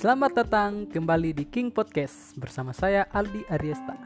[0.00, 4.00] Selamat datang kembali di King Podcast bersama saya Aldi Ariesta.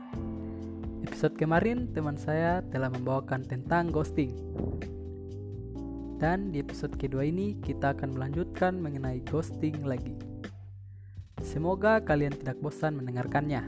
[1.06, 4.34] Episode kemarin teman saya telah membawakan tentang ghosting.
[6.18, 10.18] Dan di episode kedua ini kita akan melanjutkan mengenai ghosting lagi.
[11.46, 13.62] Semoga kalian tidak bosan mendengarkannya.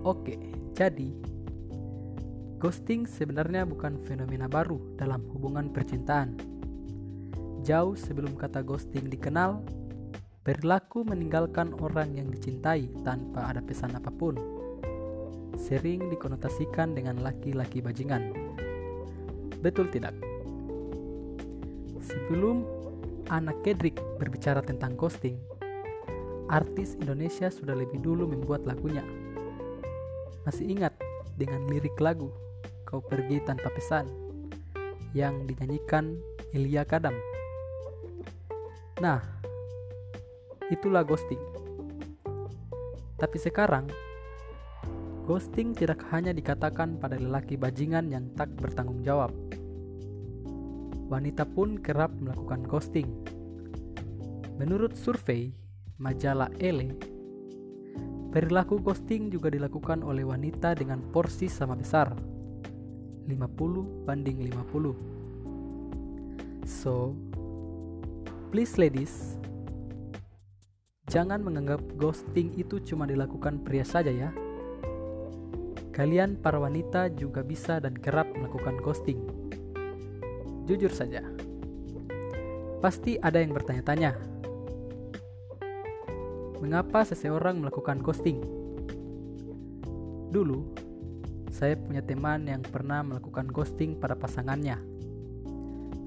[0.00, 0.40] Oke,
[0.72, 1.12] jadi
[2.56, 6.40] ghosting sebenarnya bukan fenomena baru dalam hubungan percintaan.
[7.60, 9.83] Jauh sebelum kata ghosting dikenal,
[10.44, 14.36] Berlaku meninggalkan orang yang dicintai tanpa ada pesan apa pun.
[15.56, 18.28] Sering dikonotasikan dengan laki-laki bajingan.
[19.64, 20.12] Betul tidak?
[22.04, 22.60] Sebelum
[23.32, 25.40] anak Kedrick berbicara tentang ghosting,
[26.52, 29.00] artis Indonesia sudah lebih dulu membuat lagunya.
[30.44, 30.92] Masih ingat
[31.40, 32.28] dengan lirik lagu
[32.84, 34.12] Kau Pergi Tanpa Pesan
[35.16, 36.20] yang dinyanyikan
[36.52, 37.16] Elia Kadam.
[39.00, 39.24] Nah,
[40.72, 41.40] itulah ghosting.
[43.20, 43.88] Tapi sekarang,
[45.28, 49.32] ghosting tidak hanya dikatakan pada lelaki bajingan yang tak bertanggung jawab.
[51.08, 53.08] Wanita pun kerap melakukan ghosting.
[54.56, 55.52] Menurut survei
[56.00, 56.96] majalah Elle,
[58.32, 62.16] perilaku ghosting juga dilakukan oleh wanita dengan porsi sama besar,
[63.28, 64.94] 50 banding 50.
[66.64, 67.12] So,
[68.48, 69.36] please ladies,
[71.14, 74.34] Jangan menganggap ghosting itu cuma dilakukan pria saja ya.
[75.94, 79.22] Kalian para wanita juga bisa dan kerap melakukan ghosting.
[80.66, 81.22] Jujur saja.
[82.82, 84.18] Pasti ada yang bertanya-tanya.
[86.58, 88.42] Mengapa seseorang melakukan ghosting?
[90.34, 90.66] Dulu,
[91.54, 94.82] saya punya teman yang pernah melakukan ghosting pada pasangannya.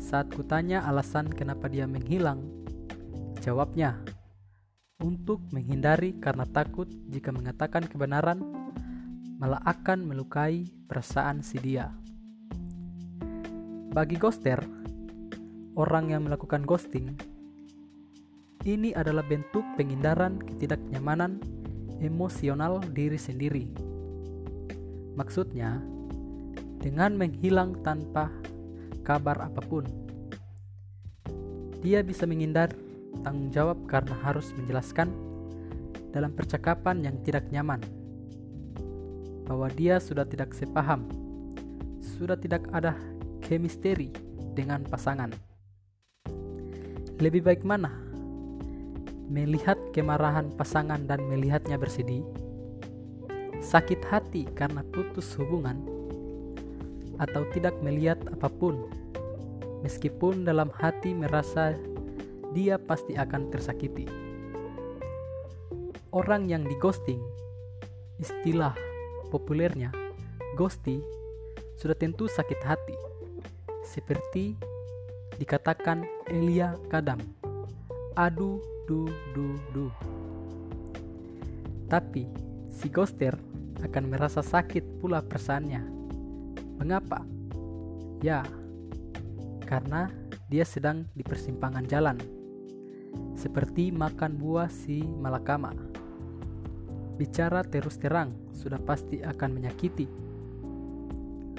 [0.04, 2.44] Saat kutanya alasan kenapa dia menghilang,
[3.40, 4.04] jawabnya,
[4.98, 8.42] untuk menghindari karena takut jika mengatakan kebenaran
[9.38, 11.94] malah akan melukai perasaan si dia.
[13.94, 14.58] Bagi ghoster,
[15.78, 17.14] orang yang melakukan ghosting,
[18.66, 21.38] ini adalah bentuk penghindaran ketidaknyamanan
[22.02, 23.70] emosional diri sendiri.
[25.14, 25.78] Maksudnya,
[26.82, 28.34] dengan menghilang tanpa
[29.06, 29.86] kabar apa pun,
[31.86, 32.74] dia bisa menghindar
[33.22, 35.10] tanggung jawab karena harus menjelaskan
[36.12, 37.84] dalam percakapan yang tidak nyaman
[39.48, 41.08] bahwa dia sudah tidak sepaham,
[42.04, 42.98] sudah tidak ada
[43.40, 44.12] kemisteri
[44.52, 45.32] dengan pasangan.
[47.18, 47.90] Lebih baik mana?
[49.32, 52.24] Melihat kemarahan pasangan dan melihatnya bersedih,
[53.64, 55.80] sakit hati karena putus hubungan,
[57.18, 58.88] atau tidak melihat apa pun,
[59.82, 61.74] meskipun dalam hati merasa
[62.52, 64.08] dia pasti akan tersakiti.
[66.12, 67.20] Orang yang di ghosting,
[68.18, 68.74] istilah
[69.30, 69.92] populernya
[70.58, 70.98] ghosti,
[71.78, 72.98] sudah tentu sakit hati.
[73.86, 74.58] Seperti
[75.38, 77.22] dikatakan Elia Kadam.
[78.18, 78.58] Adu
[78.90, 79.06] du
[79.38, 79.88] du du.
[81.88, 82.26] Tapi
[82.74, 83.38] si ghoster
[83.86, 85.82] akan merasa sakit pula perasaannya.
[86.82, 87.22] Mengapa?
[88.26, 88.42] Ya,
[89.70, 90.10] karena
[90.48, 92.18] dia sedang di persimpangan jalan
[93.38, 95.72] seperti makan buah si malakama.
[97.18, 100.10] Bicara terus terang sudah pasti akan menyakiti.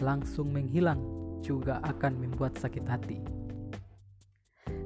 [0.03, 0.99] Langsung menghilang
[1.43, 3.19] juga akan membuat sakit hati.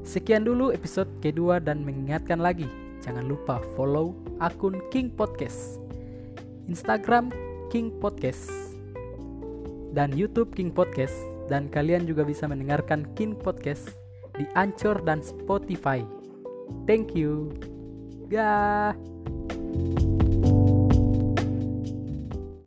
[0.03, 2.67] Sekian dulu episode kedua dan mengingatkan lagi,
[3.01, 5.79] jangan lupa follow akun King Podcast,
[6.67, 7.31] Instagram
[7.71, 8.51] King Podcast,
[9.95, 11.32] dan YouTube King Podcast.
[11.53, 13.93] Dan kalian juga bisa mendengarkan King Podcast
[14.41, 16.01] di Anchor dan Spotify.
[16.89, 17.53] Thank you.
[18.33, 18.97] Gah.